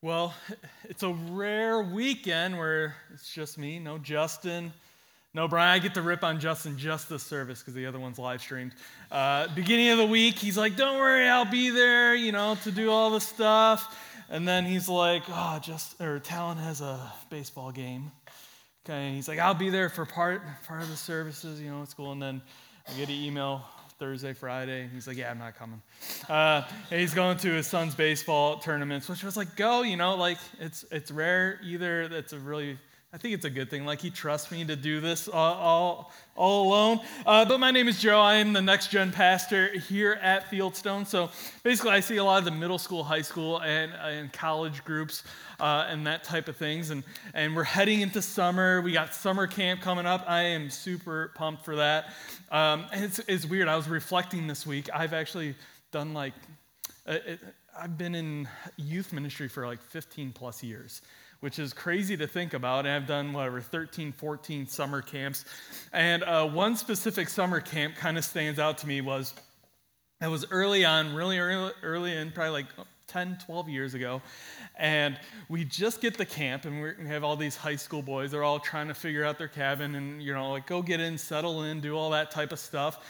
[0.00, 0.32] Well,
[0.84, 4.72] it's a rare weekend where it's just me, no Justin,
[5.34, 5.74] no Brian.
[5.74, 8.74] I get to rip on Justin just this service because the other one's live streamed.
[9.10, 12.70] Uh, beginning of the week, he's like, "Don't worry, I'll be there," you know, to
[12.70, 13.96] do all the stuff.
[14.30, 18.12] And then he's like, "Oh, just or Talon has a baseball game."
[18.86, 21.82] Okay, and he's like, "I'll be there for part part of the services, you know,
[21.82, 22.40] it's cool." And then
[22.88, 23.64] I get an email
[23.98, 24.88] Thursday, Friday.
[24.94, 25.82] He's like, yeah, I'm not coming.
[26.28, 30.38] Uh, he's going to his son's baseball tournaments, which was like, go, you know, like
[30.60, 32.06] it's it's rare either.
[32.08, 32.78] That's a really,
[33.10, 33.86] I think it's a good thing.
[33.86, 37.00] Like he trusts me to do this all all, all alone.
[37.24, 38.20] Uh, but my name is Joe.
[38.20, 41.06] I am the next gen pastor here at Fieldstone.
[41.06, 41.30] So
[41.62, 45.24] basically, I see a lot of the middle school, high school, and, and college groups
[45.58, 46.90] uh, and that type of things.
[46.90, 48.82] And, and we're heading into summer.
[48.82, 50.24] We got summer camp coming up.
[50.28, 52.12] I am super pumped for that.
[52.50, 53.68] Um, it's, it's weird.
[53.68, 54.90] I was reflecting this week.
[54.92, 55.54] I've actually
[55.92, 56.34] done like,
[57.06, 57.40] uh, it,
[57.80, 61.00] I've been in youth ministry for like 15 plus years
[61.40, 62.86] which is crazy to think about.
[62.86, 65.44] And I've done whatever 13, 14 summer camps.
[65.92, 69.34] And uh, one specific summer camp kind of stands out to me was
[70.20, 72.66] it was early on, really early, early in, probably like
[73.08, 74.22] 10, 12 years ago.
[74.76, 78.30] And we just get the camp, and we have all these high school boys.
[78.30, 81.18] They're all trying to figure out their cabin and, you know, like go get in,
[81.18, 83.04] settle in, do all that type of stuff.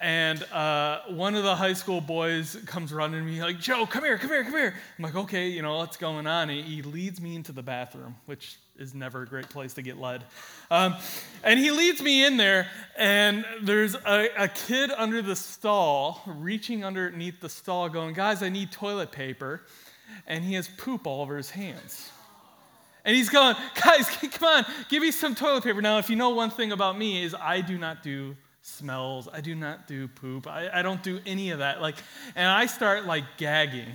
[0.00, 4.04] And uh, one of the high school boys comes running to me, like, Joe, come
[4.04, 4.74] here, come here, come here.
[4.98, 6.48] I'm like, okay, you know, what's going on?
[6.48, 9.98] He, he leads me into the bathroom, which is never a great place to get
[9.98, 10.24] led.
[10.70, 10.96] Um,
[11.42, 16.84] and he leads me in there, and there's a, a, kid under the stall, reaching
[16.84, 19.62] underneath the stall, going, Guys, I need toilet paper
[20.26, 22.10] and he has poop all over his hands.
[23.04, 25.80] And he's going, guys, come on, give me some toilet paper.
[25.80, 29.28] Now, if you know one thing about me is I do not do smells.
[29.32, 30.48] I do not do poop.
[30.48, 31.80] I, I don't do any of that.
[31.80, 31.96] Like,
[32.34, 33.92] and I start like gagging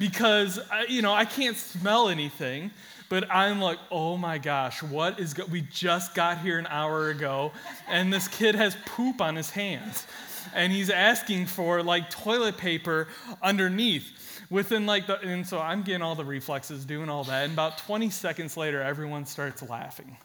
[0.00, 2.72] because I, you know I can't smell anything.
[3.10, 5.34] But I'm like, oh my gosh, what is?
[5.34, 5.44] Go-?
[5.46, 7.52] We just got here an hour ago,
[7.88, 10.06] and this kid has poop on his hands,
[10.54, 13.08] and he's asking for like toilet paper
[13.42, 14.08] underneath
[14.48, 17.44] within like the, and so I'm getting all the reflexes, doing all that.
[17.44, 20.16] And about 20 seconds later, everyone starts laughing.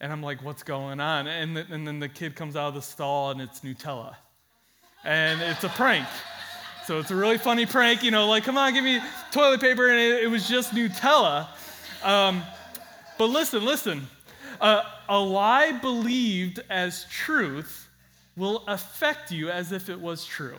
[0.00, 1.26] And I'm like, what's going on?
[1.26, 4.14] And, and then the kid comes out of the stall and it's Nutella.
[5.04, 6.06] And it's a prank.
[6.86, 9.88] So it's a really funny prank, you know, like, come on, give me toilet paper.
[9.88, 11.48] And it, it was just Nutella.
[12.02, 12.42] Um,
[13.18, 14.06] but listen, listen.
[14.60, 17.88] Uh, a lie believed as truth
[18.36, 20.56] will affect you as if it was true.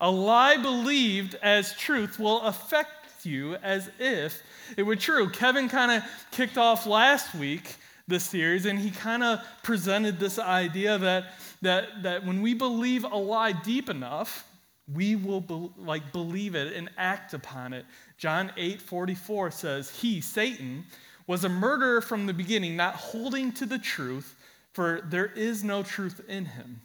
[0.00, 4.42] A lie believed as truth will affect you as if
[4.76, 5.30] it were true.
[5.30, 10.38] Kevin kind of kicked off last week this series, and he kind of presented this
[10.38, 14.46] idea that, that, that when we believe a lie deep enough,
[14.92, 17.84] we will be, like believe it and act upon it.
[18.18, 20.84] John 8 44 says, He, Satan,
[21.26, 24.36] was a murderer from the beginning, not holding to the truth,
[24.72, 26.80] for there is no truth in him.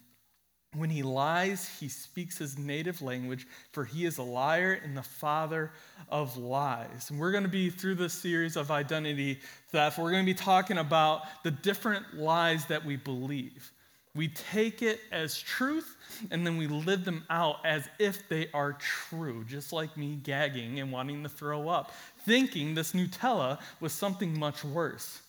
[0.73, 5.03] When he lies, he speaks his native language, for he is a liar and the
[5.03, 5.73] father
[6.07, 7.09] of lies.
[7.09, 9.97] And we're going to be through this series of identity theft.
[9.97, 13.69] We're going to be talking about the different lies that we believe.
[14.13, 15.95] We take it as truth
[16.31, 20.79] and then we live them out as if they are true, just like me gagging
[20.79, 21.94] and wanting to throw up,
[22.25, 25.22] thinking this Nutella was something much worse.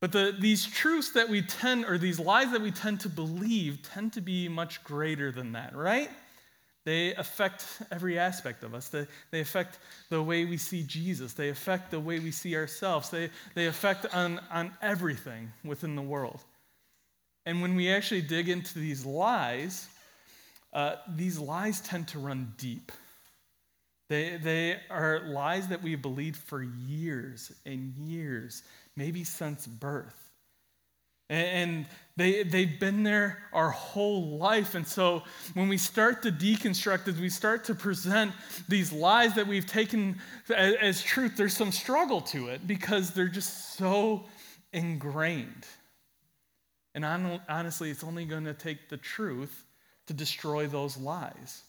[0.00, 3.82] But the, these truths that we tend, or these lies that we tend to believe,
[3.82, 6.10] tend to be much greater than that, right?
[6.84, 8.88] They affect every aspect of us.
[8.88, 11.32] They, they affect the way we see Jesus.
[11.34, 13.10] They affect the way we see ourselves.
[13.10, 16.40] They, they affect on, on everything within the world.
[17.44, 19.88] And when we actually dig into these lies,
[20.72, 22.92] uh, these lies tend to run deep.
[24.08, 28.62] They, they are lies that we believed for years and years
[28.96, 30.30] maybe since birth.
[31.30, 31.86] And
[32.16, 34.74] they, they've been there our whole life.
[34.74, 35.22] And so
[35.54, 38.32] when we start to deconstruct, as we start to present
[38.68, 40.18] these lies that we've taken
[40.50, 44.26] as, as truth, there's some struggle to it because they're just so
[44.74, 45.66] ingrained.
[46.94, 47.04] And
[47.48, 49.64] honestly, it's only going to take the truth
[50.06, 51.62] to destroy those lies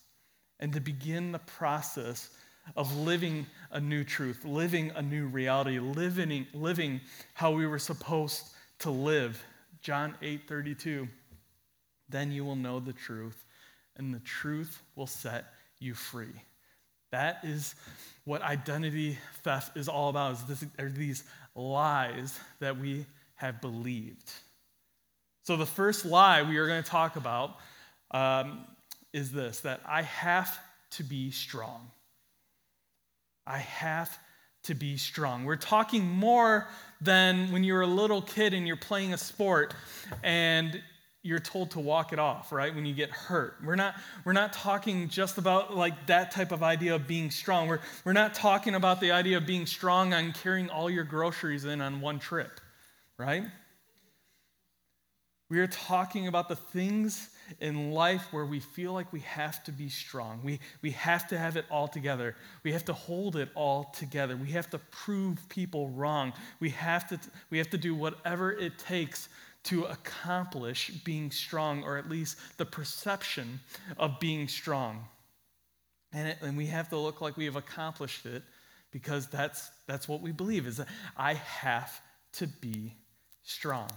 [0.60, 2.30] and to begin the process
[2.76, 7.00] of living a new truth, living a new reality, living, living
[7.34, 8.48] how we were supposed
[8.80, 9.42] to live.
[9.80, 11.08] John 8 32.
[12.08, 13.44] Then you will know the truth,
[13.96, 15.46] and the truth will set
[15.78, 16.32] you free.
[17.10, 17.74] That is
[18.24, 21.24] what identity theft is all about, is this, are these
[21.54, 23.06] lies that we
[23.36, 24.30] have believed.
[25.44, 27.56] So the first lie we are going to talk about
[28.10, 28.64] um,
[29.12, 30.58] is this, that I have
[30.92, 31.90] to be strong.
[33.46, 34.16] I have
[34.64, 35.44] to be strong.
[35.44, 36.66] We're talking more
[37.02, 39.74] than when you're a little kid and you're playing a sport
[40.22, 40.80] and
[41.22, 42.74] you're told to walk it off, right?
[42.74, 43.56] When you get hurt.
[43.62, 47.68] We're not, we're not talking just about like that type of idea of being strong.
[47.68, 51.66] We're, we're not talking about the idea of being strong on carrying all your groceries
[51.66, 52.60] in on one trip,
[53.18, 53.44] right?
[55.54, 57.28] We are talking about the things
[57.60, 60.40] in life where we feel like we have to be strong.
[60.42, 62.34] We, we have to have it all together.
[62.64, 64.36] We have to hold it all together.
[64.36, 66.32] We have to prove people wrong.
[66.58, 67.20] We have to,
[67.50, 69.28] we have to do whatever it takes
[69.64, 73.60] to accomplish being strong, or at least the perception
[73.96, 75.04] of being strong.
[76.12, 78.42] And, it, and we have to look like we have accomplished it
[78.90, 82.00] because that's, that's what we believe is that I have
[82.32, 82.96] to be
[83.44, 83.88] strong.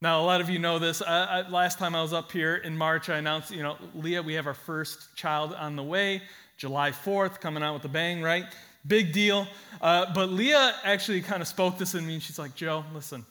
[0.00, 1.02] Now, a lot of you know this.
[1.02, 4.22] I, I, last time I was up here in March, I announced, you know, Leah,
[4.22, 6.22] we have our first child on the way,
[6.56, 8.44] July 4th, coming out with a bang, right?
[8.86, 9.48] Big deal.
[9.80, 13.26] Uh, but Leah actually kind of spoke this in me, and she's like, Joe, listen,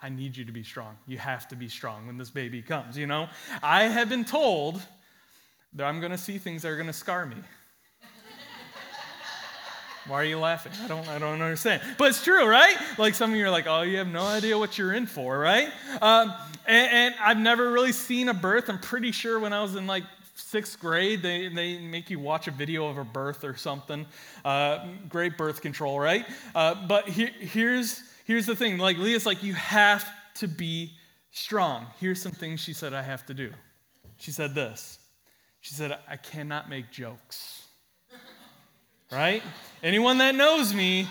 [0.00, 0.96] I need you to be strong.
[1.08, 3.28] You have to be strong when this baby comes, you know?
[3.60, 4.80] I have been told
[5.72, 7.36] that I'm going to see things that are going to scar me.
[10.08, 10.72] Why are you laughing?
[10.84, 11.82] I don't, I don't understand.
[11.98, 12.76] But it's true, right?
[12.96, 15.36] Like some of you are like, oh, you have no idea what you're in for,
[15.36, 15.68] right?
[16.00, 16.32] Um,
[16.64, 18.68] and, and, I've never really seen a birth.
[18.68, 20.04] I'm pretty sure when I was in like
[20.34, 24.06] sixth grade, they, they make you watch a video of a birth or something.
[24.44, 26.24] Uh, great birth control, right?
[26.54, 30.06] Uh, but he, here's, here's the thing like Leah's like, you have
[30.36, 30.92] to be
[31.32, 31.86] strong.
[31.98, 33.52] Here's some things she said I have to do.
[34.18, 35.00] She said this.
[35.62, 37.65] She said, I cannot make jokes
[39.10, 39.42] right?
[39.82, 41.06] Anyone that knows me,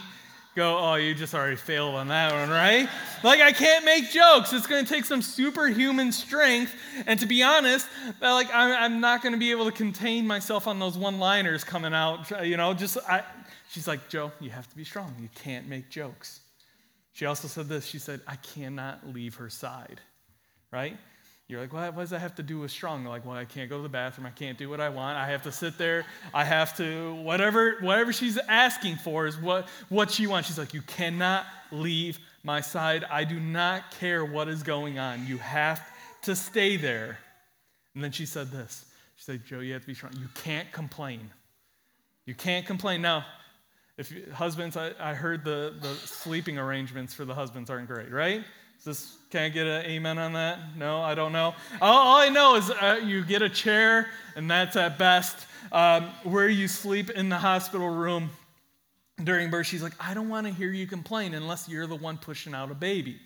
[0.56, 2.88] go, oh, you just already failed on that one, right?
[3.24, 4.54] Like, I can't make jokes.
[4.54, 6.74] It's going to take some superhuman strength.
[7.06, 7.88] And to be honest,
[8.22, 11.20] uh, like, I'm, I'm not going to be able to contain myself on those one
[11.20, 12.46] liners coming out.
[12.46, 13.24] You know, just, I,
[13.70, 15.14] she's like, Joe, you have to be strong.
[15.20, 16.40] You can't make jokes.
[17.12, 20.02] She also said this she said, I cannot leave her side,
[20.72, 20.98] right?
[21.48, 23.06] You're like, well, what does that have to do with strong?
[23.06, 24.26] Like, well, I can't go to the bathroom.
[24.26, 25.16] I can't do what I want.
[25.18, 26.04] I have to sit there.
[26.34, 30.48] I have to, whatever, whatever she's asking for is what, what she wants.
[30.48, 33.04] She's like, you cannot leave my side.
[33.12, 35.28] I do not care what is going on.
[35.28, 35.88] You have
[36.24, 37.20] to stay there.
[37.94, 38.86] And then she said this.
[39.16, 40.14] She said, Joe, you have to be strong.
[40.20, 41.30] You can't complain.
[42.26, 43.04] You can't complain.
[43.04, 43.24] Now,
[43.98, 48.12] if you, husbands, I, I heard the, the sleeping arrangements for the husbands aren't great,
[48.12, 48.44] right?
[48.86, 50.60] This, can I get an amen on that?
[50.78, 51.56] No, I don't know.
[51.82, 55.48] All, all I know is uh, you get a chair, and that's at best.
[55.72, 58.30] Um, where you sleep in the hospital room
[59.24, 62.20] during birth, she's like, I don't want to hear you complain unless you're the one
[62.20, 63.18] pushing out a baby.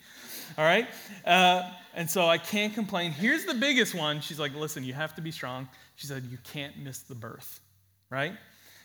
[0.56, 0.88] All right?
[1.26, 3.12] Uh, and so I can't complain.
[3.12, 4.22] Here's the biggest one.
[4.22, 5.68] She's like, listen, you have to be strong.
[5.96, 7.60] She said, you can't miss the birth,
[8.08, 8.32] right?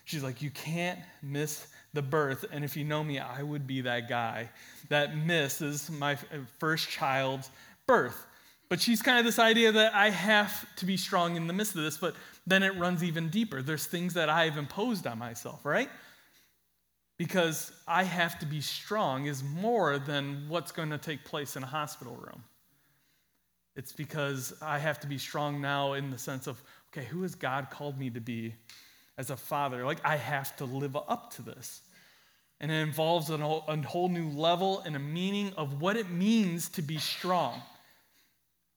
[0.03, 2.45] She's like, you can't miss the birth.
[2.51, 4.49] And if you know me, I would be that guy
[4.89, 7.49] that misses my uh, first child's
[7.87, 8.25] birth.
[8.69, 11.75] But she's kind of this idea that I have to be strong in the midst
[11.75, 12.15] of this, but
[12.47, 13.61] then it runs even deeper.
[13.61, 15.89] There's things that I've imposed on myself, right?
[17.17, 21.63] Because I have to be strong is more than what's going to take place in
[21.63, 22.43] a hospital room.
[23.75, 27.35] It's because I have to be strong now in the sense of, okay, who has
[27.35, 28.55] God called me to be
[29.17, 29.85] as a father?
[29.85, 31.81] Like, I have to live up to this.
[32.59, 36.81] And it involves a whole, new level and a meaning of what it means to
[36.81, 37.61] be strong.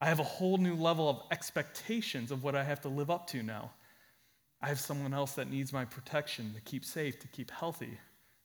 [0.01, 3.29] I have a whole new level of expectations of what I have to live up
[3.29, 3.71] to now.
[4.61, 7.99] I have someone else that needs my protection to keep safe, to keep healthy,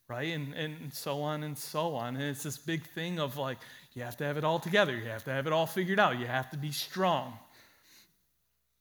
[0.08, 0.32] right?
[0.32, 2.14] And, and so on and so on.
[2.14, 3.58] And it's this big thing of like,
[3.94, 4.96] you have to have it all together.
[4.96, 6.20] You have to have it all figured out.
[6.20, 7.36] You have to be strong.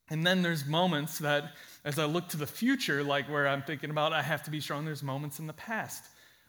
[0.10, 3.90] And then there's moments that, as I look to the future, like where I'm thinking
[3.90, 6.04] about I have to be strong, there's moments in the past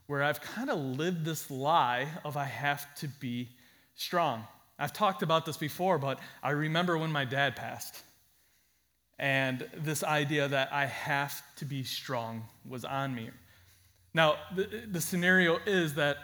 [0.07, 3.49] where I've kind of lived this lie of I have to be
[3.95, 4.45] strong.
[4.79, 8.03] I've talked about this before, but I remember when my dad passed.
[9.19, 13.31] And this idea that I have to be strong was on me.
[14.13, 16.19] Now, the, the scenario is that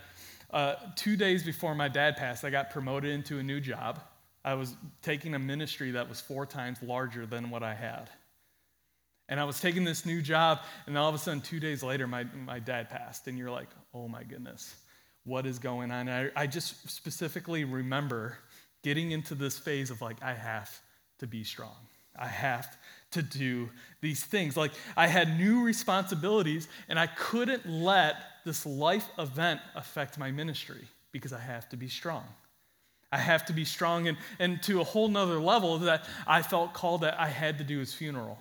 [0.53, 4.01] uh, two days before my dad passed, I got promoted into a new job.
[4.45, 8.11] I was taking a ministry that was four times larger than what I had.
[9.31, 12.07] And I was taking this new job, and all of a sudden, two days later,
[12.09, 13.29] my, my dad passed.
[13.29, 14.75] And you're like, oh my goodness,
[15.25, 16.09] what is going on?
[16.09, 18.37] I, I just specifically remember
[18.83, 20.77] getting into this phase of like, I have
[21.21, 21.77] to be strong.
[22.19, 22.77] I have
[23.13, 23.71] to do
[24.01, 24.57] these things.
[24.57, 30.89] Like, I had new responsibilities, and I couldn't let this life event affect my ministry
[31.13, 32.25] because I have to be strong.
[33.13, 36.75] I have to be strong, and, and to a whole nother level that I felt
[36.75, 38.39] called that I had to do his funeral.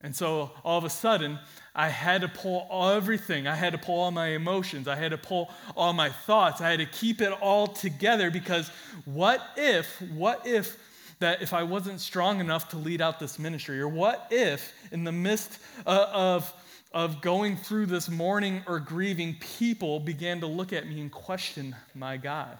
[0.00, 1.38] And so all of a sudden,
[1.74, 3.48] I had to pull everything.
[3.48, 4.86] I had to pull all my emotions.
[4.86, 6.60] I had to pull all my thoughts.
[6.60, 8.70] I had to keep it all together because
[9.04, 10.78] what if, what if
[11.18, 13.80] that if I wasn't strong enough to lead out this ministry?
[13.80, 16.52] Or what if, in the midst uh, of,
[16.92, 21.74] of going through this mourning or grieving, people began to look at me and question
[21.94, 22.56] my God?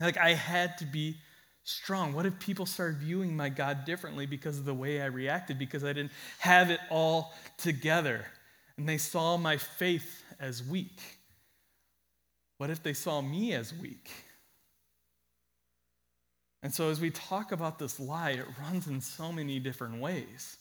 [0.00, 1.16] Like I had to be
[1.66, 2.12] strong?
[2.12, 5.84] What if people started viewing my God differently because of the way I reacted, because
[5.84, 8.24] I didn't have it all together?
[8.76, 11.00] And they saw my faith as weak.
[12.58, 14.10] What if they saw me as weak?
[16.62, 20.56] And so, as we talk about this lie, it runs in so many different ways.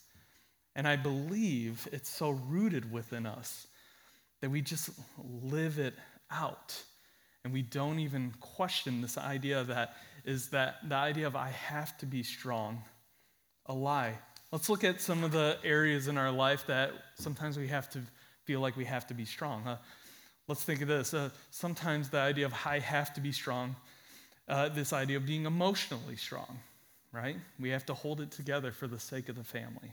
[0.76, 3.68] And I believe it's so rooted within us
[4.42, 5.94] that we just live it
[6.30, 6.76] out.
[7.44, 9.96] And we don't even question this idea that
[10.26, 12.84] is that the idea of I have to be strong,
[13.68, 14.18] a lie.
[14.52, 18.02] Let's look at some of the areas in our life that sometimes we have to
[18.44, 19.78] feel like we have to be strong.
[20.48, 21.14] Let's think of this.
[21.14, 23.76] Uh, sometimes the idea of I have to be strong,
[24.48, 26.60] uh, this idea of being emotionally strong,
[27.12, 27.38] right?
[27.60, 29.92] We have to hold it together for the sake of the family.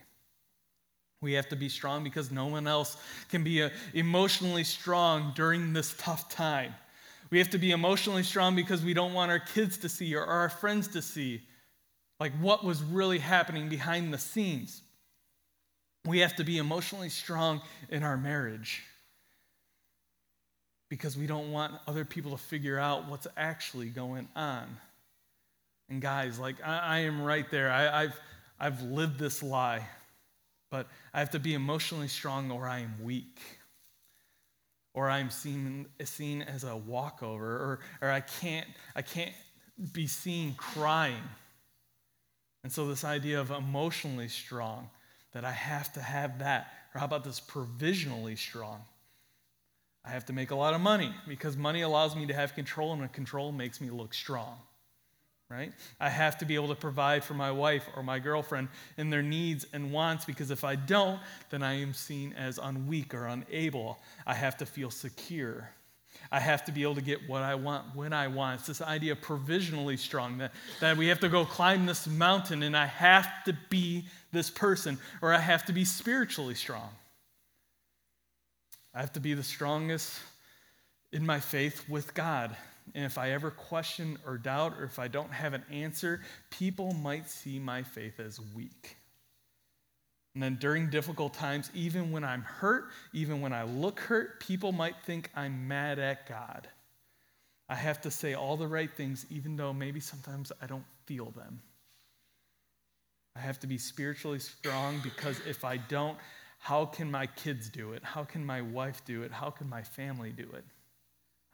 [1.21, 2.97] We have to be strong because no one else
[3.31, 6.75] can be uh, emotionally strong during this tough time.
[7.33, 10.23] We have to be emotionally strong because we don't want our kids to see or
[10.23, 11.41] our friends to see
[12.21, 14.83] like what was really happening behind the scenes.
[16.05, 18.83] We have to be emotionally strong in our marriage
[20.91, 24.77] because we don't want other people to figure out what's actually going on.
[25.89, 27.73] And guys, like I, I am right there.
[27.73, 28.21] I, I've
[28.61, 29.89] I've lived this lie,
[30.71, 33.41] but I have to be emotionally strong or I am weak
[34.94, 39.32] or I'm seen, seen as a walkover, or, or I, can't, I can't
[39.92, 41.22] be seen crying.
[42.62, 44.88] And so, this idea of emotionally strong,
[45.32, 46.68] that I have to have that.
[46.94, 48.84] Or how about this provisionally strong?
[50.04, 52.92] I have to make a lot of money because money allows me to have control,
[52.92, 54.58] and control makes me look strong
[55.52, 55.73] right?
[56.00, 59.23] I have to be able to provide for my wife or my girlfriend in their
[59.23, 63.99] needs and wants because if I don't, then I am seen as unweak or unable.
[64.26, 65.71] I have to feel secure.
[66.30, 68.61] I have to be able to get what I want when I want.
[68.61, 72.62] It's this idea of provisionally strong that, that we have to go climb this mountain
[72.62, 76.88] and I have to be this person or I have to be spiritually strong.
[78.94, 80.18] I have to be the strongest
[81.12, 82.56] in my faith with God.
[82.95, 86.21] And if I ever question or doubt, or if I don't have an answer,
[86.51, 88.97] people might see my faith as weak.
[90.35, 94.73] And then during difficult times, even when I'm hurt, even when I look hurt, people
[94.73, 96.69] might think I'm mad at God.
[97.69, 101.31] I have to say all the right things, even though maybe sometimes I don't feel
[101.31, 101.61] them.
[103.37, 106.19] I have to be spiritually strong because if I don't,
[106.59, 108.05] how can my kids do it?
[108.05, 109.33] How can my wife do it?
[109.33, 110.65] How can my family do it?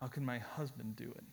[0.00, 1.24] How can my husband do it?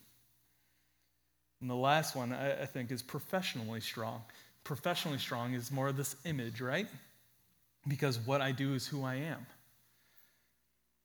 [1.60, 4.22] And the last one, I, I think, is professionally strong.
[4.64, 6.88] Professionally strong is more of this image, right?
[7.88, 9.46] Because what I do is who I am.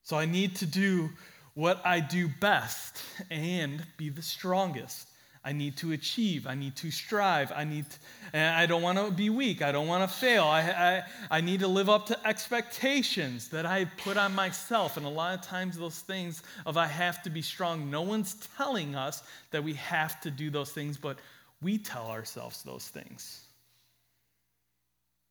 [0.03, 1.09] So I need to do
[1.53, 5.07] what I do best and be the strongest.
[5.43, 6.45] I need to achieve.
[6.45, 7.51] I need to strive.
[7.51, 7.97] I need, to,
[8.37, 9.63] eh, I don't want to be weak.
[9.63, 10.43] I don't want to fail.
[10.43, 14.97] I, I, I need to live up to expectations that I put on myself.
[14.97, 18.35] And a lot of times, those things of I have to be strong, no one's
[18.55, 21.17] telling us that we have to do those things, but
[21.61, 23.45] we tell ourselves those things.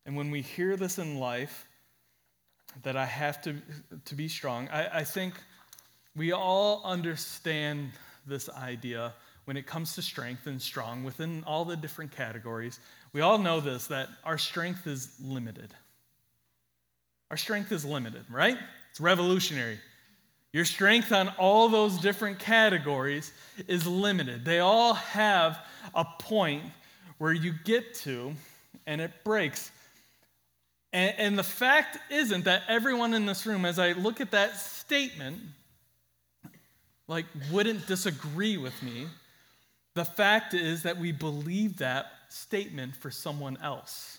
[0.07, 1.69] And when we hear this in life,
[2.83, 3.55] that I have to,
[4.07, 5.35] to be strong, I, I think
[6.17, 7.91] we all understand
[8.27, 9.13] this idea
[9.45, 12.79] when it comes to strength and strong within all the different categories,
[13.13, 15.75] we all know this that our strength is limited.
[17.31, 18.59] Our strength is limited, right?
[18.91, 19.79] It's revolutionary.
[20.53, 23.33] Your strength on all those different categories
[23.69, 24.45] is limited.
[24.45, 25.59] They all have
[25.95, 26.65] a point
[27.19, 28.35] where you get to
[28.87, 29.71] and it breaks.
[30.93, 34.57] And, and, the fact isn't that everyone in this room, as I look at that
[34.57, 35.39] statement,
[37.07, 39.07] like wouldn't disagree with me
[39.95, 44.19] the fact is that we believe that statement for someone else.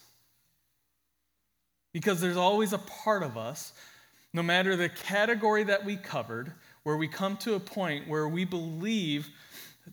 [1.94, 3.74] Because there's always a part of us,
[4.34, 8.46] no matter the category that we covered, where we come to a point where we
[8.46, 9.30] believe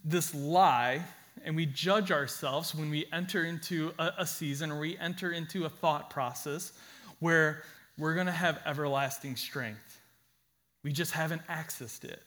[0.04, 1.02] this lie
[1.44, 5.64] and we judge ourselves when we enter into a, a season or we enter into
[5.64, 6.72] a thought process
[7.20, 7.62] where
[7.96, 10.00] we're going to have everlasting strength.
[10.82, 12.22] We just haven't accessed it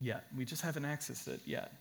[0.00, 0.26] yet.
[0.36, 1.72] We just haven't accessed it yet.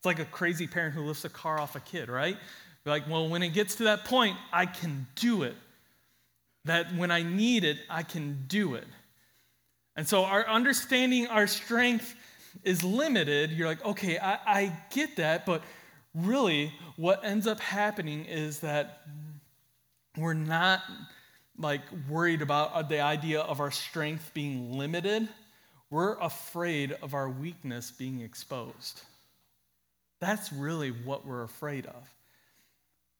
[0.00, 2.38] It's like a crazy parent who lifts a car off a kid, right?
[2.86, 5.54] like, well, when it gets to that point, I can do it.
[6.64, 8.86] that when I need it, I can do it.
[9.96, 12.14] And so, our understanding our strength
[12.64, 13.50] is limited.
[13.50, 15.62] You're like, okay, I, I get that, but
[16.14, 19.02] really, what ends up happening is that
[20.16, 20.80] we're not
[21.58, 25.28] like worried about the idea of our strength being limited.
[25.90, 29.02] We're afraid of our weakness being exposed.
[30.20, 32.14] That's really what we're afraid of.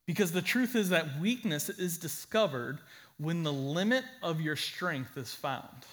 [0.07, 2.79] Because the truth is that weakness is discovered
[3.19, 5.85] when the limit of your strength is found,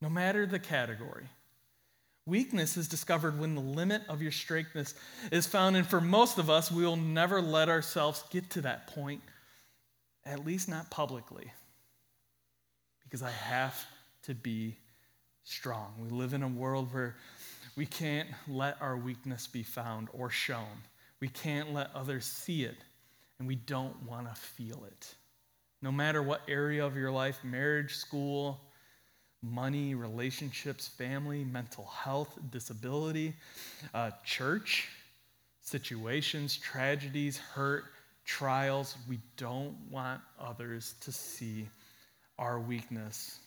[0.00, 1.26] no matter the category.
[2.26, 4.94] Weakness is discovered when the limit of your strengthness
[5.30, 5.76] is found.
[5.76, 9.22] And for most of us, we will never let ourselves get to that point,
[10.24, 11.52] at least not publicly,
[13.04, 13.86] because I have
[14.24, 14.76] to be
[15.44, 15.94] strong.
[16.00, 17.14] We live in a world where
[17.76, 20.82] we can't let our weakness be found or shown.
[21.20, 22.78] We can't let others see it,
[23.38, 25.14] and we don't want to feel it.
[25.82, 28.60] No matter what area of your life marriage, school,
[29.42, 33.34] money, relationships, family, mental health, disability,
[33.92, 34.88] uh, church,
[35.60, 37.84] situations, tragedies, hurt,
[38.24, 38.96] trials.
[39.08, 41.68] We don't want others to see
[42.38, 43.38] our weakness.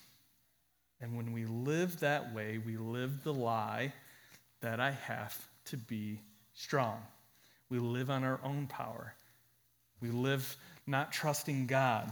[1.02, 3.94] And when we live that way, we live the lie
[4.62, 6.20] that I have to be
[6.54, 7.02] strong.
[7.70, 9.14] We live on our own power.
[10.02, 12.12] We live not trusting God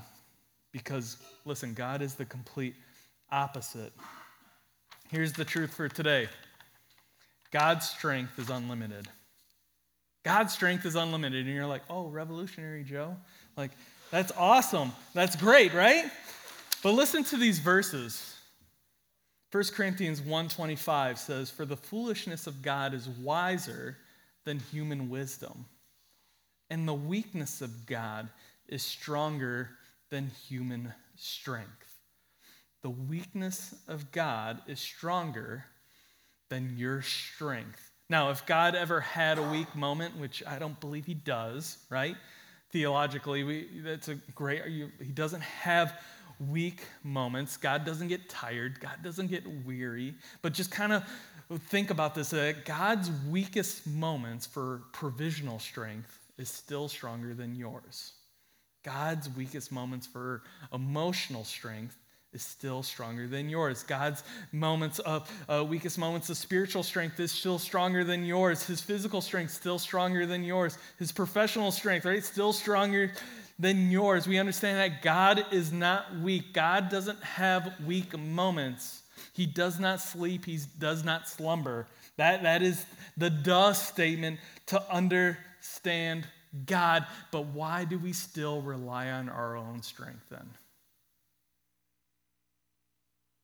[0.72, 2.76] because, listen, God is the complete
[3.32, 3.94] opposite.
[5.10, 6.30] Here's the truth for today
[7.52, 9.08] God's strength is unlimited.
[10.24, 11.46] God's strength is unlimited.
[11.46, 13.16] And you're like, oh, revolutionary Joe?
[13.56, 13.72] Like,
[14.12, 14.92] that's awesome.
[15.14, 16.06] That's great, right?
[16.84, 18.37] But listen to these verses.
[19.52, 23.98] 1 Corinthians 1:25 says, "For the foolishness of God is wiser
[24.44, 25.68] than human wisdom,
[26.70, 28.30] and the weakness of God
[28.68, 29.78] is stronger
[30.10, 31.88] than human strength."
[32.88, 35.66] the weakness of God is stronger
[36.50, 37.92] than your strength.
[38.10, 42.16] Now, if God ever had a weak moment, which I don't believe he does, right?
[42.72, 44.64] Theologically, we, that's a great,
[45.02, 46.00] he doesn't have
[46.40, 47.58] weak moments.
[47.58, 48.80] God doesn't get tired.
[48.80, 50.16] God doesn't get weary.
[50.42, 51.04] But just kind of
[51.70, 52.34] think about this
[52.66, 58.14] God's weakest moments for provisional strength is still stronger than yours.
[58.84, 61.98] God's weakest moments for emotional strength
[62.34, 63.84] is still stronger than yours.
[63.84, 68.64] God's moments of uh, weakest moments of spiritual strength is still stronger than yours.
[68.64, 70.78] His physical strength still stronger than yours.
[71.00, 73.12] His professional strength, right, still stronger
[73.60, 74.28] than yours.
[74.28, 76.54] We understand that God is not weak.
[76.54, 79.04] God doesn't have weak moments.
[79.34, 80.46] He does not sleep.
[80.46, 81.88] He does not slumber.
[82.18, 82.86] That, that is
[83.18, 86.28] the duh statement to understand
[86.66, 87.06] God.
[87.32, 90.50] But why do we still rely on our own strength then?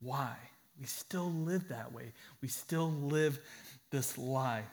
[0.01, 0.35] Why?
[0.79, 2.11] We still live that way.
[2.41, 3.39] We still live
[3.91, 4.63] this lie.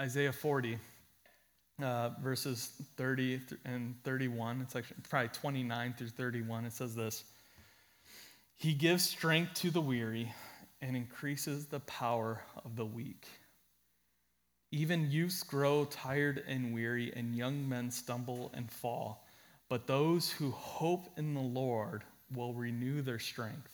[0.00, 0.78] Isaiah 40,
[1.80, 7.24] uh, verses 30 and 31, it's actually probably 29 through 31, it says this
[8.54, 10.32] He gives strength to the weary
[10.80, 13.26] and increases the power of the weak.
[14.72, 19.26] Even youths grow tired and weary, and young men stumble and fall.
[19.68, 22.02] But those who hope in the Lord
[22.34, 23.68] will renew their strength.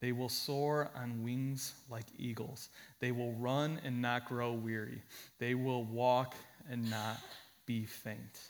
[0.00, 2.68] They will soar on wings like eagles.
[3.00, 5.02] They will run and not grow weary.
[5.38, 6.34] They will walk
[6.70, 7.18] and not
[7.66, 8.40] be faint.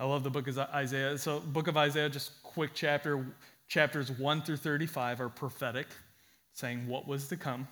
[0.00, 1.18] I love the book of Isaiah.
[1.18, 3.26] So, book of Isaiah, just quick chapter,
[3.66, 5.88] chapters 1 through 35 are prophetic,
[6.52, 7.66] saying what was to come.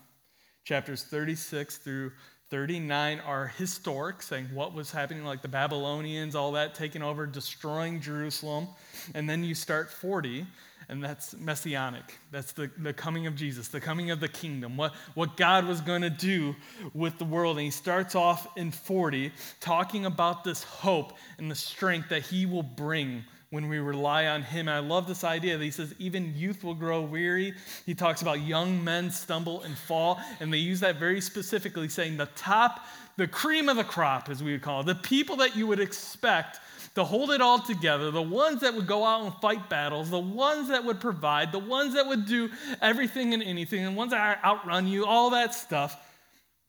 [0.64, 2.12] Chapters 36 through
[2.48, 8.00] 39 are historic, saying what was happening, like the Babylonians, all that taking over, destroying
[8.00, 8.68] Jerusalem.
[9.14, 10.46] And then you start 40,
[10.88, 12.04] and that's messianic.
[12.30, 15.80] That's the, the coming of Jesus, the coming of the kingdom, what, what God was
[15.80, 16.54] going to do
[16.94, 17.56] with the world.
[17.56, 22.46] And he starts off in 40 talking about this hope and the strength that he
[22.46, 24.68] will bring when we rely on him.
[24.68, 27.54] And I love this idea that he says, even youth will grow weary.
[27.84, 30.20] He talks about young men stumble and fall.
[30.40, 34.42] And they use that very specifically, saying the top, the cream of the crop, as
[34.42, 36.60] we would call it, the people that you would expect
[36.96, 40.18] to hold it all together, the ones that would go out and fight battles, the
[40.18, 42.48] ones that would provide, the ones that would do
[42.80, 46.02] everything and anything, and ones that outrun you, all that stuff,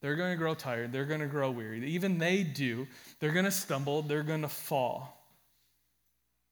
[0.01, 0.91] they're going to grow tired.
[0.91, 1.83] They're going to grow weary.
[1.89, 2.87] Even they do.
[3.19, 4.01] They're going to stumble.
[4.03, 5.16] They're going to fall.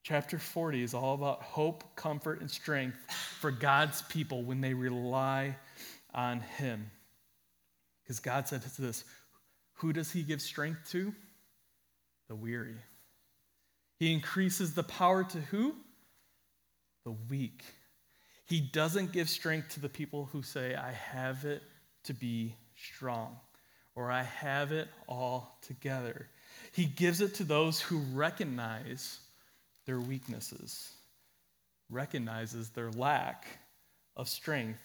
[0.05, 2.95] Chapter 40 is all about hope, comfort, and strength
[3.39, 5.55] for God's people when they rely
[6.13, 6.91] on Him.
[8.03, 9.03] Because God said to this
[9.77, 11.11] Who does He give strength to?
[12.27, 12.75] The weary.
[13.97, 15.73] He increases the power to who?
[17.03, 17.63] the weak.
[18.45, 21.63] He doesn't give strength to the people who say, I have it
[22.03, 23.37] to be strong,
[23.95, 26.29] or I have it all together.
[26.73, 29.19] He gives it to those who recognize
[29.85, 30.91] their weaknesses,
[31.89, 33.45] recognizes their lack
[34.15, 34.81] of strength.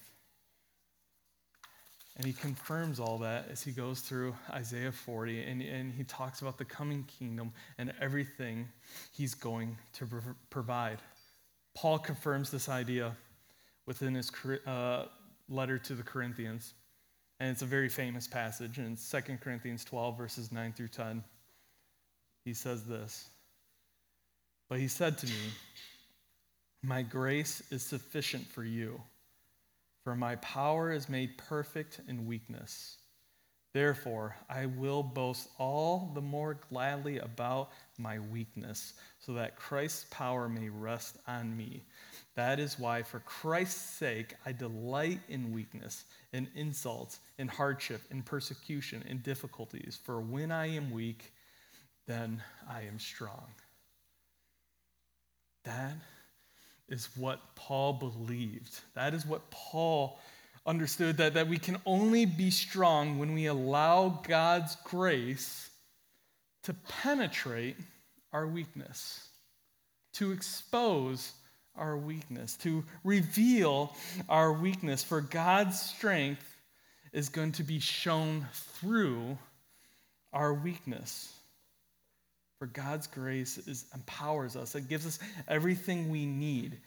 [2.17, 6.43] And he confirms all that as he goes through Isaiah 40 and, and he talks
[6.43, 8.69] about the coming kingdom and everything
[9.13, 10.07] he's going to
[10.51, 10.99] provide.
[11.75, 13.17] Paul confirms this idea
[13.87, 14.31] within his
[14.67, 15.07] uh,
[15.49, 16.75] letter to the Corinthians.
[17.39, 21.25] And it's a very famous passage in 2 Corinthians 12, verses 9 through 10.
[22.45, 23.31] He says this
[24.71, 25.51] But he said to me,
[26.83, 29.03] My grace is sufficient for you,
[30.05, 32.97] for my power is made perfect in weakness.
[33.73, 40.49] Therefore, I will boast all the more gladly about my weakness, so that Christ's power
[40.49, 41.83] may rest on me.
[42.37, 48.23] That is why, for Christ's sake, I delight in weakness, in insults, in hardship, in
[48.23, 49.99] persecution, in difficulties.
[50.01, 51.33] For when I am weak,
[52.07, 53.49] then I am strong.
[55.65, 55.95] That
[56.89, 58.81] is what Paul believed.
[58.95, 60.19] That is what Paul
[60.67, 65.71] understood that, that we can only be strong when we allow God's grace
[66.65, 67.77] to penetrate
[68.33, 69.29] our weakness,
[70.15, 71.33] to expose
[71.77, 73.95] our weakness, to reveal
[74.29, 75.03] our weakness.
[75.03, 76.45] For God's strength
[77.13, 79.39] is going to be shown through
[80.33, 81.33] our weakness.
[82.61, 85.19] For God's grace is, empowers us, it gives us
[85.49, 86.79] everything we need.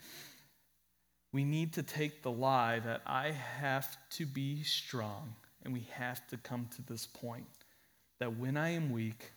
[1.33, 6.25] We need to take the lie that I have to be strong, and we have
[6.27, 7.47] to come to this point
[8.19, 9.31] that when I am weak,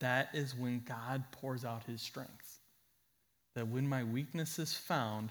[0.00, 2.58] that is when God pours out his strength.
[3.54, 5.30] That when my weakness is found,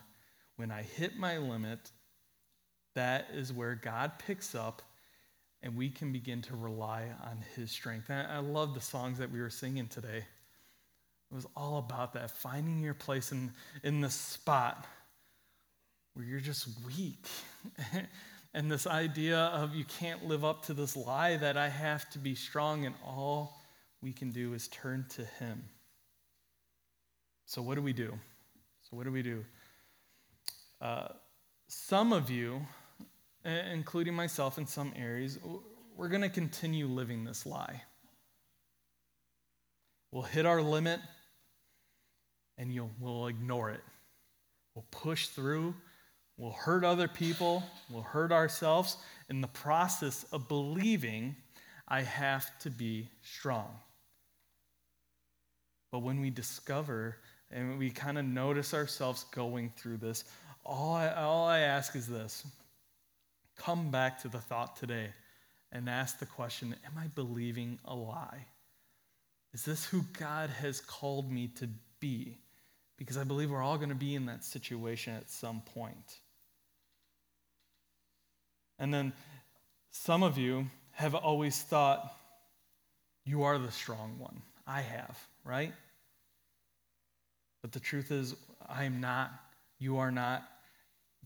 [0.55, 1.91] when I hit my limit,
[2.93, 4.83] that is where God picks up
[5.63, 8.09] and we can begin to rely on his strength.
[8.09, 10.17] And I love the songs that we were singing today.
[11.31, 14.85] It was all about that, finding your place in, in the spot
[16.13, 17.25] where you're just weak.
[18.53, 22.19] and this idea of you can't live up to this lie that I have to
[22.19, 23.63] be strong, and all
[24.01, 25.63] we can do is turn to him.
[27.45, 28.13] So, what do we do?
[28.83, 29.43] So, what do we do?
[30.81, 31.07] Uh,
[31.67, 32.61] some of you
[33.45, 35.37] Uh, including myself in some areas,
[35.97, 37.81] we're going to continue living this lie.
[40.11, 41.01] We'll hit our limit
[42.57, 43.81] and you'll, we'll ignore it.
[44.75, 45.75] We'll push through.
[46.37, 47.63] We'll hurt other people.
[47.89, 48.95] We'll hurt ourselves
[49.29, 51.35] in the process of believing
[51.87, 53.67] I have to be strong.
[55.91, 57.17] But when we discover
[57.51, 60.23] and we kind of notice ourselves going through this,
[60.65, 62.45] all I, all I ask is this
[63.55, 65.09] come back to the thought today
[65.71, 68.45] and ask the question Am I believing a lie?
[69.53, 72.37] Is this who God has called me to be?
[72.97, 76.19] Because I believe we're all going to be in that situation at some point.
[78.79, 79.13] And then
[79.91, 82.13] some of you have always thought
[83.25, 84.41] you are the strong one.
[84.65, 85.73] I have, right?
[87.61, 88.35] But the truth is,
[88.67, 89.31] I am not.
[89.79, 90.43] You are not.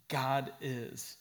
[0.07, 1.17] God is.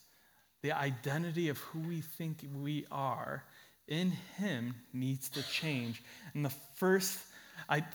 [0.62, 3.44] The identity of who we think we are
[3.88, 6.02] in Him needs to change.
[6.34, 7.18] And the first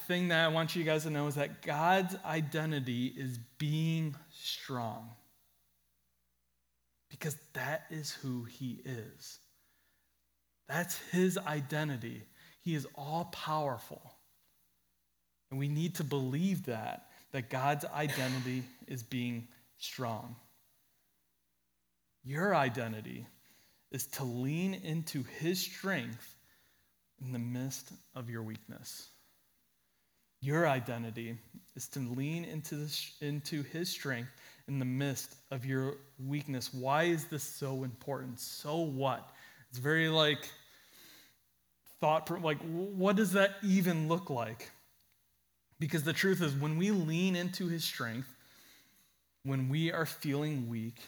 [0.08, 5.10] thing that I want you guys to know is that God's identity is being strong.
[7.10, 9.40] Because that is who He is.
[10.70, 12.24] That's His identity.
[12.62, 14.02] He is all powerful.
[15.50, 19.48] And we need to believe that, that God's identity is being
[19.78, 20.36] strong.
[22.24, 23.26] Your identity
[23.92, 26.36] is to lean into his strength
[27.22, 29.10] in the midst of your weakness.
[30.42, 31.38] Your identity
[31.76, 34.32] is to lean into, this, into his strength
[34.68, 36.74] in the midst of your weakness.
[36.74, 38.40] Why is this so important?
[38.40, 39.30] So what?
[39.70, 40.50] It's very like
[42.00, 44.72] thought, like, what does that even look like?
[45.80, 48.28] Because the truth is, when we lean into his strength,
[49.44, 51.00] when we are feeling weak,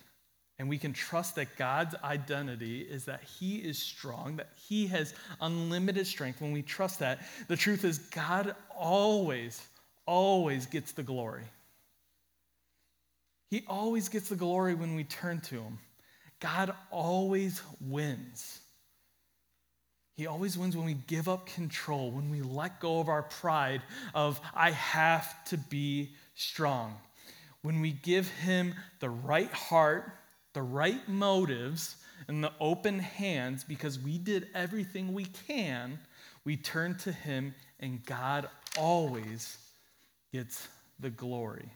[0.63, 5.13] and we can trust that God's identity is that He is strong, that He has
[5.41, 6.39] unlimited strength.
[6.39, 9.62] When we trust that, the truth is, God always,
[10.06, 11.43] always gets the glory.
[13.49, 15.80] He always gets the glory when we turn to Him.
[16.39, 18.62] God always wins.
[20.15, 23.82] He always wins when we give up control, when we let go of our pride
[24.15, 26.95] of, I have to be strong.
[27.63, 30.12] when we give Him the right heart,
[30.54, 36.00] the right motives, and the open hands because we did everything we can,
[36.46, 39.58] we turn to Him, and God always
[40.32, 40.68] gets
[41.00, 41.70] the glory.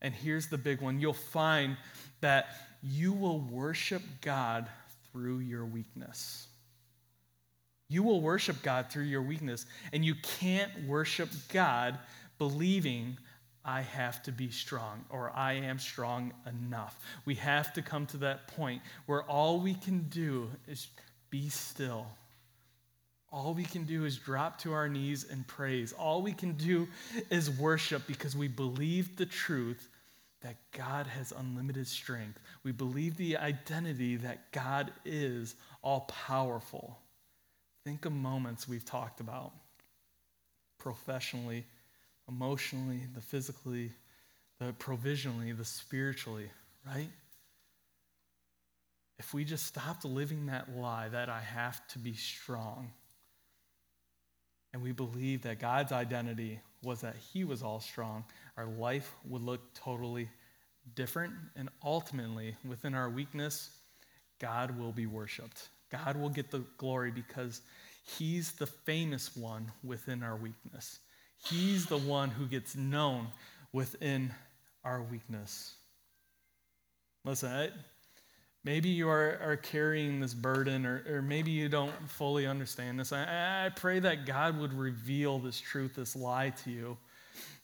[0.00, 1.76] And here's the big one you'll find
[2.20, 2.46] that
[2.82, 4.66] you will worship God
[5.12, 6.48] through your weakness.
[7.88, 11.98] You will worship God through your weakness, and you can't worship God
[12.38, 13.18] believing
[13.64, 16.98] I have to be strong or I am strong enough.
[17.24, 20.88] We have to come to that point where all we can do is
[21.30, 22.06] be still.
[23.30, 25.92] All we can do is drop to our knees and praise.
[25.92, 26.86] All we can do
[27.30, 29.88] is worship because we believe the truth
[30.42, 32.38] that God has unlimited strength.
[32.62, 36.98] We believe the identity that God is all powerful.
[37.84, 39.52] Think of moments we've talked about
[40.78, 41.64] professionally,
[42.28, 43.92] emotionally, the physically,
[44.58, 46.50] the provisionally, the spiritually,
[46.86, 47.10] right?
[49.18, 52.90] If we just stopped living that lie that I have to be strong,
[54.72, 58.24] and we believe that God's identity was that He was all strong,
[58.56, 60.28] our life would look totally
[60.94, 61.34] different.
[61.56, 63.70] And ultimately, within our weakness,
[64.40, 65.68] God will be worshiped.
[65.90, 67.60] God will get the glory because
[68.18, 70.98] He's the famous one within our weakness.
[71.44, 73.28] He's the one who gets known
[73.72, 74.32] within
[74.84, 75.74] our weakness.
[77.24, 77.70] Listen, I,
[78.64, 83.12] maybe you are, are carrying this burden, or, or maybe you don't fully understand this.
[83.12, 86.96] I, I pray that God would reveal this truth, this lie to you.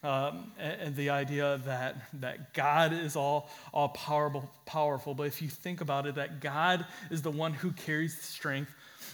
[0.03, 5.13] Um, and, and, the idea that, that God is all, all powerful, powerful.
[5.13, 8.73] But if you think about it, that God is the one who carries the strength,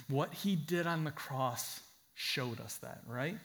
[0.09, 1.81] what he did on the cross
[2.15, 3.39] showed us that, right?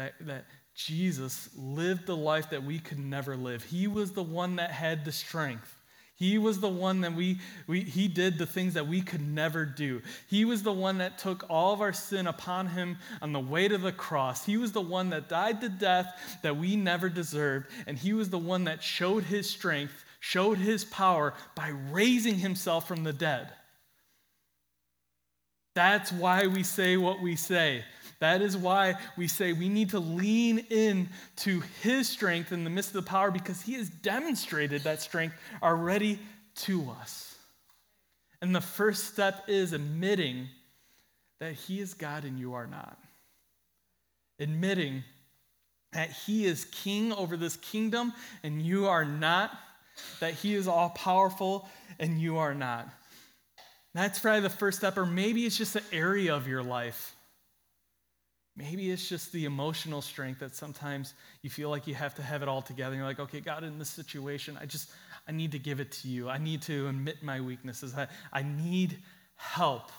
[0.00, 3.62] That, that Jesus lived the life that we could never live.
[3.62, 5.76] He was the one that had the strength.
[6.16, 9.66] He was the one that we, we, he did the things that we could never
[9.66, 10.00] do.
[10.26, 13.68] He was the one that took all of our sin upon him on the way
[13.68, 14.46] to the cross.
[14.46, 17.66] He was the one that died the death that we never deserved.
[17.86, 22.88] And he was the one that showed his strength, showed his power by raising himself
[22.88, 23.50] from the dead.
[25.74, 27.84] That's why we say what we say.
[28.20, 32.70] That is why we say we need to lean in to his strength in the
[32.70, 36.18] midst of the power because he has demonstrated that strength already
[36.56, 37.34] to us.
[38.42, 40.48] And the first step is admitting
[41.40, 42.98] that he is God and you are not.
[44.38, 45.02] Admitting
[45.92, 49.50] that he is king over this kingdom and you are not.
[50.20, 52.88] That he is all powerful and you are not.
[53.94, 57.16] That's probably the first step, or maybe it's just an area of your life
[58.60, 62.42] Maybe it's just the emotional strength that sometimes you feel like you have to have
[62.42, 62.94] it all together.
[62.94, 64.90] You're like, okay, God, in this situation, I just,
[65.26, 66.28] I need to give it to you.
[66.28, 67.94] I need to admit my weaknesses.
[67.96, 68.98] I, I need
[69.36, 69.90] help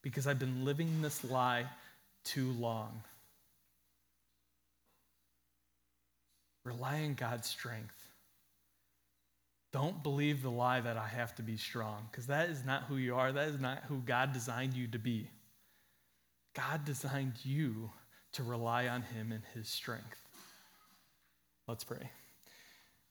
[0.00, 1.66] because I've been living this lie
[2.24, 3.02] too long.
[6.64, 8.08] Rely on God's strength.
[9.70, 12.96] Don't believe the lie that I have to be strong because that is not who
[12.96, 13.32] you are.
[13.32, 15.28] That is not who God designed you to be.
[16.58, 17.88] God designed you
[18.32, 20.20] to rely on Him and His strength.
[21.68, 22.10] Let's pray.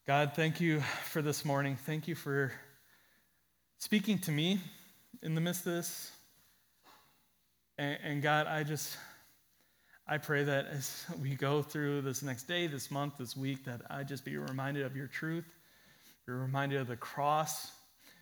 [0.05, 1.77] God, thank you for this morning.
[1.85, 2.51] Thank you for
[3.77, 4.59] speaking to me
[5.23, 6.11] in the midst of this.
[7.77, 8.97] And, and, God, I just,
[10.05, 13.79] I pray that as we go through this next day, this month, this week, that
[13.89, 15.47] I just be reminded of your truth,
[16.25, 17.71] be reminded of the cross,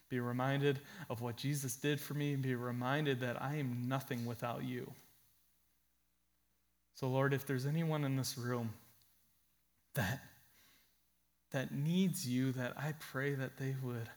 [0.07, 4.27] be reminded of what Jesus did for me, and be reminded that I am nothing
[4.27, 4.93] without you.
[6.95, 8.73] So, Lord, if there's anyone in this room
[9.95, 10.21] that,
[11.51, 14.09] that needs you, that I pray that they would,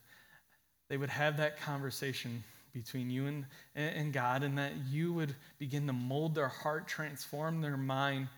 [0.88, 5.88] they would have that conversation between you and, and God, and that you would begin
[5.88, 8.28] to mold their heart, transform their mind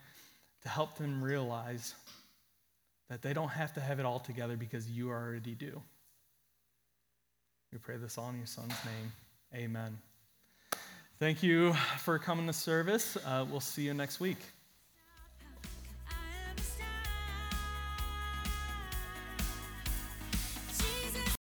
[0.62, 1.94] to help them realize
[3.10, 5.82] that they don't have to have it all together because you already do.
[7.72, 9.12] We pray this all in your son's name.
[9.54, 9.98] Amen.
[11.20, 13.18] Thank you for coming to service.
[13.26, 14.38] Uh, we'll see you next week.